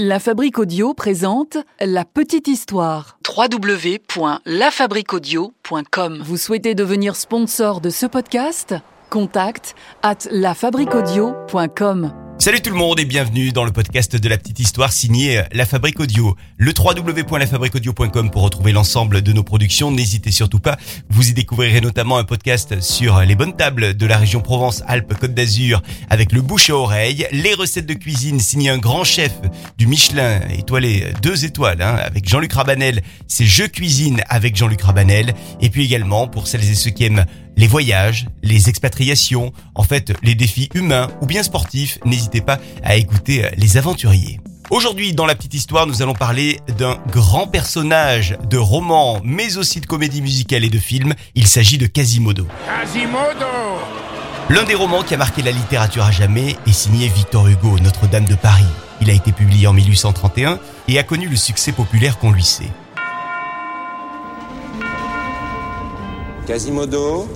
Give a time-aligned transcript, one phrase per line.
[0.00, 3.18] La Fabrique Audio présente La Petite Histoire.
[3.36, 8.76] www.lafabriquaudio.com Vous souhaitez devenir sponsor de ce podcast?
[9.10, 9.74] Contact
[10.04, 12.27] at lafabriquaudio.com.
[12.40, 15.66] Salut tout le monde et bienvenue dans le podcast de la petite histoire signé La
[15.66, 16.36] Fabrique Audio.
[16.56, 19.90] Le www.lafabriqueaudio.com pour retrouver l'ensemble de nos productions.
[19.90, 20.76] N'hésitez surtout pas.
[21.10, 25.82] Vous y découvrirez notamment un podcast sur les bonnes tables de la région Provence-Alpes-Côte d'Azur
[26.10, 29.32] avec le bouche à oreille, les recettes de cuisine signé un grand chef
[29.76, 33.02] du Michelin étoilé deux étoiles hein, avec Jean-Luc Rabanel.
[33.26, 35.34] C'est Je cuisine avec Jean-Luc Rabanel.
[35.60, 37.26] Et puis également pour celles et ceux qui aiment
[37.58, 42.96] les voyages, les expatriations, en fait les défis humains ou bien sportifs, n'hésitez pas à
[42.96, 44.40] écouter euh, les aventuriers.
[44.70, 49.80] Aujourd'hui, dans la petite histoire, nous allons parler d'un grand personnage de roman, mais aussi
[49.80, 51.14] de comédie musicale et de film.
[51.34, 52.46] Il s'agit de Quasimodo.
[52.66, 53.46] Quasimodo
[54.50, 58.26] L'un des romans qui a marqué la littérature à jamais est signé Victor Hugo, Notre-Dame
[58.26, 58.64] de Paris.
[59.00, 62.70] Il a été publié en 1831 et a connu le succès populaire qu'on lui sait.
[66.46, 67.28] Quasimodo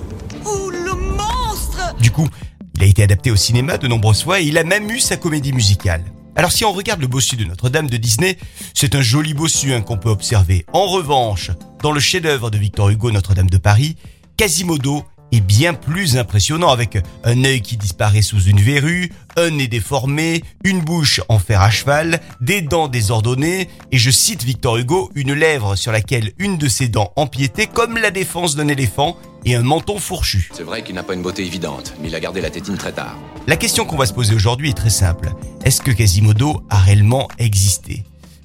[1.99, 2.27] Du coup,
[2.75, 5.17] il a été adapté au cinéma de nombreuses fois et il a même eu sa
[5.17, 6.03] comédie musicale.
[6.35, 8.37] Alors si on regarde le bossu de Notre-Dame de Disney,
[8.73, 10.65] c'est un joli bossu hein, qu'on peut observer.
[10.73, 13.95] En revanche, dans le chef-d'œuvre de Victor Hugo Notre-Dame de Paris,
[14.35, 19.67] Quasimodo est bien plus impressionnant avec un œil qui disparaît sous une verrue, un nez
[19.67, 25.11] déformé, une bouche en fer à cheval, des dents désordonnées et je cite Victor Hugo,
[25.15, 29.55] une lèvre sur laquelle une de ses dents empiétait comme la défense d'un éléphant et
[29.55, 30.49] un menton fourchu.
[30.53, 32.91] C'est vrai qu'il n'a pas une beauté évidente, mais il a gardé la tétine très
[32.91, 33.17] tard.
[33.47, 35.31] La question qu'on va se poser aujourd'hui est très simple.
[35.65, 38.03] Est-ce que Quasimodo a réellement existé?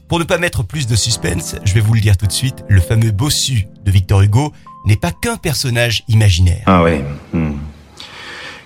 [0.09, 2.65] Pour ne pas mettre plus de suspense, je vais vous le dire tout de suite,
[2.69, 4.53] le fameux bossu de Victor Hugo
[4.87, 6.63] n'est pas qu'un personnage imaginaire.
[6.67, 7.05] Ah ouais.
[7.33, 7.59] hmm.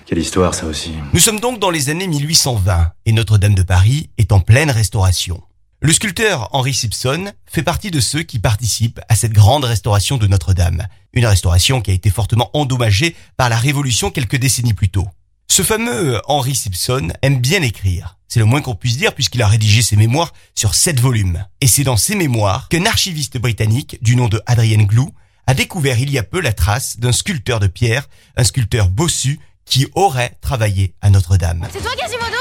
[0.05, 0.91] Quelle histoire ça aussi.
[1.13, 5.41] Nous sommes donc dans les années 1820 et Notre-Dame de Paris est en pleine restauration.
[5.85, 10.27] Le sculpteur Henry Simpson fait partie de ceux qui participent à cette grande restauration de
[10.27, 10.87] Notre-Dame.
[11.11, 15.05] Une restauration qui a été fortement endommagée par la Révolution quelques décennies plus tôt.
[15.49, 18.17] Ce fameux Henry Simpson aime bien écrire.
[18.29, 21.45] C'est le moins qu'on puisse dire puisqu'il a rédigé ses mémoires sur sept volumes.
[21.59, 25.11] Et c'est dans ces mémoires qu'un archiviste britannique du nom de Adrian Glou
[25.47, 28.07] a découvert il y a peu la trace d'un sculpteur de pierre,
[28.37, 31.67] un sculpteur bossu qui aurait travaillé à Notre-Dame.
[31.73, 32.37] C'est toi Quasimodo?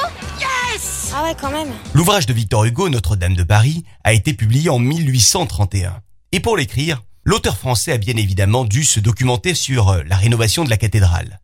[1.14, 1.30] Ah.
[1.92, 6.00] L'ouvrage de Victor Hugo, Notre-Dame de Paris, a été publié en 1831.
[6.32, 10.64] Et pour l'écrire, l'auteur français a bien évidemment dû se documenter sur euh, la rénovation
[10.64, 11.38] de la cathédrale.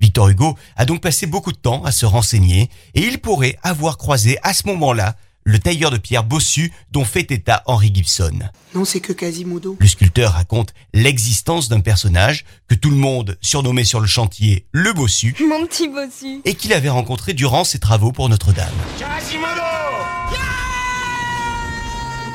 [0.00, 3.98] Victor Hugo a donc passé beaucoup de temps à se renseigner et il pourrait avoir
[3.98, 5.16] croisé à ce moment-là
[5.48, 8.38] le tailleur de pierre bossu dont fait état Henry Gibson.
[8.74, 9.78] Non, c'est que Quasimodo.
[9.80, 14.92] Le sculpteur raconte l'existence d'un personnage que tout le monde surnommait sur le chantier le
[14.92, 16.42] bossu Mon petit bossu.
[16.44, 18.68] et qu'il avait rencontré durant ses travaux pour Notre-Dame.
[18.98, 19.62] Quasimodo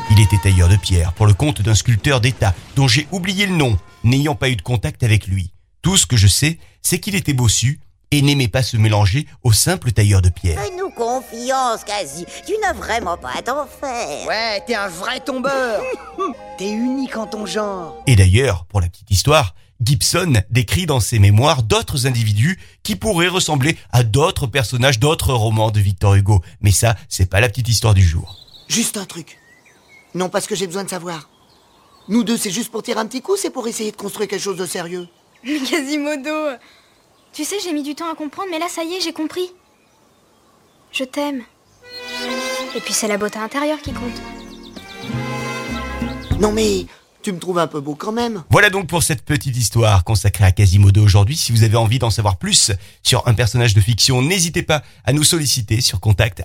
[0.09, 3.55] Il était tailleur de pierre pour le compte d'un sculpteur d'État dont j'ai oublié le
[3.55, 5.51] nom, n'ayant pas eu de contact avec lui.
[5.83, 7.79] Tout ce que je sais, c'est qu'il était bossu
[8.13, 10.61] et n'aimait pas se mélanger au simple tailleur de pierre.
[10.61, 12.25] Fais-nous confiance, quasi.
[12.45, 14.27] Tu n'as vraiment pas à t'en faire.
[14.27, 15.81] Ouais, t'es un vrai tombeur.
[16.59, 18.03] t'es unique en ton genre.
[18.05, 23.27] Et d'ailleurs, pour la petite histoire, Gibson décrit dans ses mémoires d'autres individus qui pourraient
[23.27, 26.41] ressembler à d'autres personnages d'autres romans de Victor Hugo.
[26.61, 28.37] Mais ça, c'est pas la petite histoire du jour.
[28.67, 29.39] Juste un truc.
[30.13, 31.29] Non, parce que j'ai besoin de savoir.
[32.09, 34.41] Nous deux, c'est juste pour tirer un petit coup, c'est pour essayer de construire quelque
[34.41, 35.07] chose de sérieux.
[35.43, 36.57] Quasimodo
[37.33, 39.51] Tu sais, j'ai mis du temps à comprendre, mais là, ça y est, j'ai compris.
[40.91, 41.43] Je t'aime.
[42.75, 44.21] Et puis c'est la beauté intérieure qui compte.
[46.39, 46.85] Non mais,
[47.23, 48.43] tu me trouves un peu beau quand même.
[48.49, 51.35] Voilà donc pour cette petite histoire consacrée à Quasimodo aujourd'hui.
[51.35, 55.13] Si vous avez envie d'en savoir plus sur un personnage de fiction, n'hésitez pas à
[55.13, 56.43] nous solliciter sur contact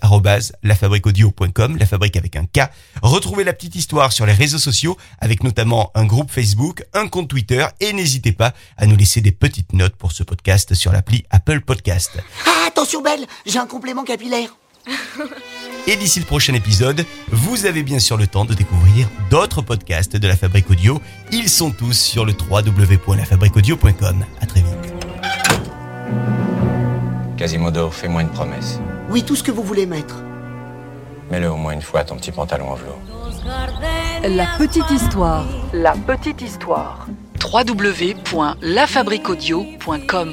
[0.63, 2.71] lafabriqueaudio.com, la fabrique avec un K.
[3.03, 7.29] Retrouvez la petite histoire sur les réseaux sociaux avec notamment un groupe Facebook, un compte
[7.29, 11.25] Twitter et n'hésitez pas à nous laisser des petites notes pour ce podcast sur l'appli
[11.31, 12.13] Apple Podcast.
[12.47, 14.57] Ah, attention Belle, j'ai un complément capillaire.
[15.91, 20.19] Et d'ici le prochain épisode, vous avez bien sûr le temps de découvrir d'autres podcasts
[20.19, 21.01] de la Fabrique Audio.
[21.33, 24.27] Ils sont tous sur le www.lafabriqueaudio.com.
[24.39, 24.93] À très vite.
[27.39, 28.81] Quasimodo, fais-moi une promesse.
[29.09, 30.17] Oui, tout ce que vous voulez mettre.
[31.31, 33.01] Mets-le au moins une fois, ton petit pantalon en velours.
[34.29, 35.47] La Petite Histoire.
[35.73, 37.09] La Petite Histoire.
[37.43, 40.33] www.lafabriquaudio.com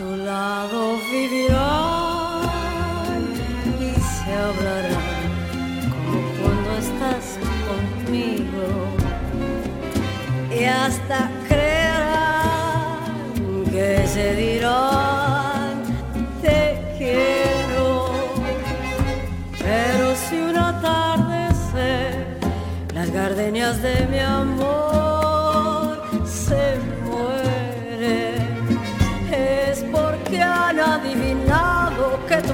[0.00, 2.40] tu lado vivirán
[3.78, 5.30] y se hablarán
[5.94, 7.24] como cuando estás
[7.68, 8.66] conmigo.
[10.58, 11.18] Y hasta
[11.48, 13.00] creerán
[13.70, 15.74] que se dirán
[16.40, 16.60] te
[16.96, 17.90] quiero
[19.62, 21.92] pero si una tarde sé
[22.94, 24.79] las gardenias de mi amor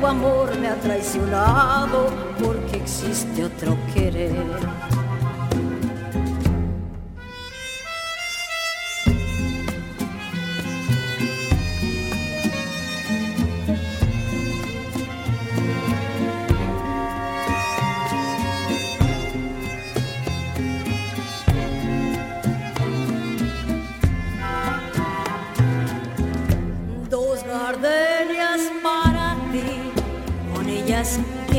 [0.07, 2.09] amor me ha traicionado
[2.41, 4.33] porque existe otro querer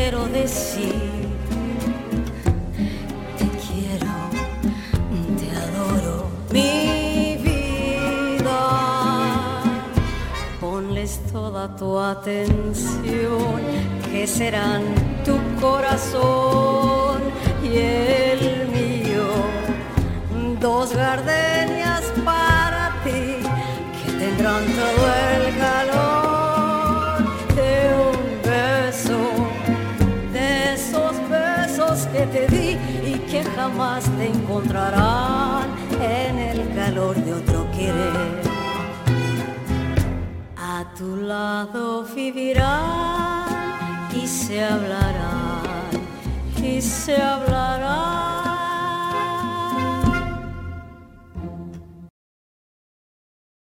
[0.10, 0.94] quiero decir,
[3.38, 4.14] te quiero,
[5.38, 8.62] te adoro, mi vida.
[10.62, 13.60] Ponles toda tu atención,
[14.10, 14.84] que serán
[15.26, 16.47] tu corazón
[33.68, 35.68] jamás te encontrarán
[36.02, 38.42] en el calor de otro querer.
[40.56, 43.46] A tu lado vivirán
[44.16, 45.64] y se hablarán
[46.64, 48.27] y se hablarán